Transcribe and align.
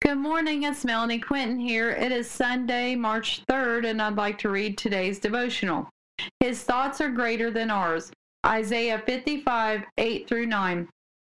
Good 0.00 0.18
morning, 0.18 0.62
it's 0.62 0.84
Melanie 0.84 1.18
Quinton 1.18 1.58
here. 1.58 1.90
It 1.90 2.12
is 2.12 2.30
Sunday, 2.30 2.94
March 2.94 3.42
3rd, 3.50 3.84
and 3.84 4.00
I'd 4.00 4.14
like 4.14 4.38
to 4.38 4.48
read 4.48 4.78
today's 4.78 5.18
devotional. 5.18 5.90
His 6.38 6.62
thoughts 6.62 7.00
are 7.00 7.10
greater 7.10 7.50
than 7.50 7.68
ours. 7.68 8.12
Isaiah 8.46 9.02
55, 9.04 9.82
8 9.98 10.28
through 10.28 10.46
9. 10.46 10.88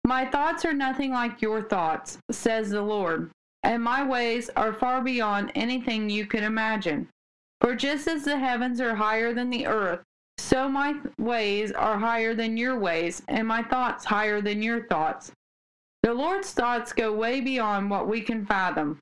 My 0.04 0.26
thoughts 0.26 0.64
are 0.64 0.72
nothing 0.72 1.12
like 1.12 1.40
your 1.40 1.62
thoughts, 1.62 2.18
says 2.32 2.70
the 2.70 2.82
Lord, 2.82 3.30
and 3.62 3.80
my 3.80 4.04
ways 4.04 4.50
are 4.56 4.72
far 4.72 5.02
beyond 5.02 5.52
anything 5.54 6.10
you 6.10 6.26
can 6.26 6.42
imagine. 6.42 7.08
For 7.60 7.76
just 7.76 8.08
as 8.08 8.24
the 8.24 8.38
heavens 8.38 8.80
are 8.80 8.96
higher 8.96 9.32
than 9.32 9.50
the 9.50 9.68
earth, 9.68 10.00
so 10.36 10.68
my 10.68 10.96
ways 11.16 11.70
are 11.70 11.96
higher 11.96 12.34
than 12.34 12.56
your 12.56 12.76
ways, 12.76 13.22
and 13.28 13.46
my 13.46 13.62
thoughts 13.62 14.04
higher 14.04 14.40
than 14.40 14.62
your 14.62 14.84
thoughts. 14.88 15.30
The 16.02 16.14
Lord's 16.14 16.52
thoughts 16.52 16.92
go 16.92 17.12
way 17.12 17.40
beyond 17.40 17.90
what 17.90 18.08
we 18.08 18.20
can 18.20 18.46
fathom. 18.46 18.98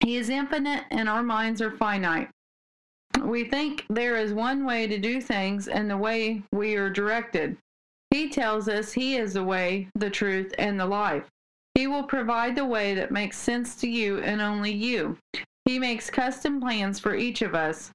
He 0.00 0.16
is 0.16 0.28
infinite 0.28 0.84
and 0.90 1.08
our 1.08 1.22
minds 1.22 1.60
are 1.60 1.70
finite. 1.70 2.30
We 3.20 3.44
think 3.44 3.84
there 3.88 4.16
is 4.16 4.32
one 4.32 4.64
way 4.64 4.86
to 4.86 4.98
do 4.98 5.20
things 5.20 5.68
and 5.68 5.90
the 5.90 5.96
way 5.96 6.42
we 6.52 6.74
are 6.76 6.90
directed. 6.90 7.56
He 8.10 8.28
tells 8.28 8.68
us 8.68 8.92
He 8.92 9.16
is 9.16 9.34
the 9.34 9.44
way, 9.44 9.88
the 9.94 10.10
truth, 10.10 10.54
and 10.58 10.78
the 10.78 10.86
life. 10.86 11.28
He 11.74 11.86
will 11.86 12.02
provide 12.02 12.56
the 12.56 12.66
way 12.66 12.94
that 12.94 13.10
makes 13.10 13.38
sense 13.38 13.76
to 13.76 13.88
you 13.88 14.18
and 14.18 14.40
only 14.40 14.72
you. 14.72 15.16
He 15.64 15.78
makes 15.78 16.10
custom 16.10 16.60
plans 16.60 16.98
for 16.98 17.14
each 17.14 17.42
of 17.42 17.54
us. 17.54 17.90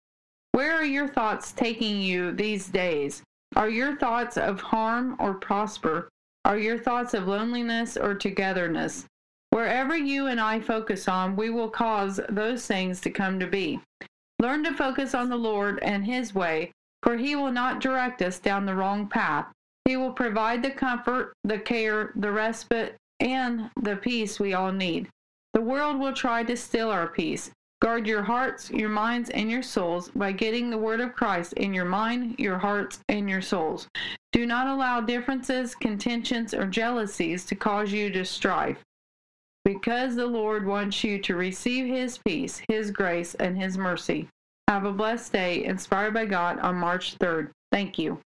Where 0.54 0.73
are 0.73 0.85
your 0.85 1.07
thoughts 1.07 1.52
taking 1.52 2.02
you 2.02 2.32
these 2.32 2.68
days? 2.68 3.21
Are 3.55 3.70
your 3.70 3.96
thoughts 3.96 4.38
of 4.38 4.62
harm 4.62 5.16
or 5.20 5.35
prosper? 5.35 6.09
Are 6.48 6.58
your 6.58 6.78
thoughts 6.78 7.14
of 7.14 7.28
loneliness 7.28 7.98
or 7.98 8.16
togetherness? 8.16 9.05
Wherever 9.50 9.98
you 9.98 10.28
and 10.28 10.40
I 10.40 10.62
focus 10.62 11.10
on, 11.10 11.36
we 11.36 11.50
will 11.50 11.70
cause 11.70 12.22
those 12.30 12.66
things 12.66 13.02
to 13.02 13.10
come 13.10 13.38
to 13.42 13.48
be. 13.48 13.82
Learn 14.40 14.63
to 14.63 14.74
focus 14.74 15.13
on 15.13 15.27
the 15.27 15.36
Lord 15.36 15.77
and 15.82 16.05
His 16.05 16.34
way, 16.34 16.71
for 17.04 17.18
He 17.18 17.36
will 17.36 17.52
not 17.52 17.82
direct 17.82 18.21
us 18.21 18.40
down 18.40 18.66
the 18.66 18.76
wrong 18.76 19.10
path. 19.10 19.52
He 19.84 19.98
will 19.98 20.13
provide 20.13 20.63
the 20.63 20.71
comfort, 20.71 21.34
the 21.44 21.60
care, 21.60 22.13
the 22.16 22.32
respite, 22.32 22.96
and 23.20 23.70
the 23.82 23.98
peace 23.98 24.40
we 24.40 24.54
all 24.54 24.71
need. 24.71 25.10
The 25.54 25.60
world 25.60 25.99
will 25.99 26.14
try 26.14 26.46
to 26.46 26.55
steal 26.55 26.90
our 26.90 27.10
peace. 27.10 27.52
Guard 27.88 28.05
your 28.05 28.24
hearts, 28.24 28.70
your 28.70 28.90
minds, 28.90 29.30
and 29.30 29.49
your 29.49 29.63
souls 29.63 30.12
by 30.13 30.34
getting 30.34 30.70
the 30.70 30.77
word 30.77 30.99
of 30.99 31.16
Christ 31.16 31.54
in 31.54 31.74
your 31.74 31.85
mind, 31.85 32.38
your 32.38 32.57
hearts, 32.57 32.99
and 33.07 33.30
your 33.30 33.41
souls. 33.41 33.88
Do 34.34 34.46
not 34.46 34.68
allow 34.68 34.99
differences, 34.99 35.74
contentions, 35.74 36.54
or 36.54 36.65
jealousies 36.65 37.46
to 37.46 37.55
cause 37.55 37.93
you 37.93 38.10
to 38.10 38.26
strife. 38.26 38.84
Because 39.63 40.18
the 40.18 40.26
Lord 40.26 40.65
wants 40.65 41.02
you 41.02 41.18
to 41.20 41.38
receive 41.38 41.88
His 41.88 42.18
peace, 42.18 42.62
His 42.68 42.91
grace, 42.91 43.35
and 43.35 43.58
His 43.58 43.77
mercy. 43.77 44.27
Have 44.68 44.84
a 44.84 44.91
blessed 44.91 45.32
day 45.32 45.63
inspired 45.63 46.13
by 46.13 46.26
God 46.26 46.60
on 46.60 46.76
March 46.76 47.18
3rd. 47.18 47.52
Thank 47.71 47.98
you. 47.98 48.20